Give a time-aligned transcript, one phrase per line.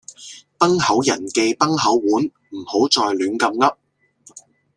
[0.57, 3.75] 崩口人忌崩口碗，唔好再亂咁噏。